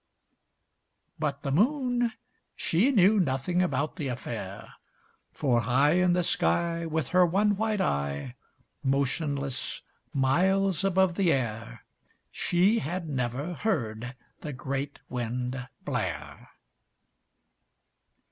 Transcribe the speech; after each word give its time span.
But 1.19 1.43
the 1.43 1.51
Moon, 1.51 2.13
she 2.55 2.89
knew 2.89 3.19
nothing 3.19 3.61
about 3.61 3.97
the 3.97 4.07
affair, 4.07 4.73
For 5.31 5.61
high 5.61 5.91
In 5.93 6.13
the 6.13 6.23
sky, 6.23 6.87
With 6.87 7.09
her 7.09 7.23
one 7.23 7.55
white 7.55 7.81
eye, 7.81 8.33
Motionless, 8.83 9.83
miles 10.11 10.83
above 10.83 11.13
the 11.17 11.31
air, 11.31 11.85
She 12.31 12.79
had 12.79 13.07
never 13.07 13.53
heard 13.53 14.15
the 14.39 14.53
great 14.53 14.99
Wind 15.07 15.67
blare. 15.85 16.49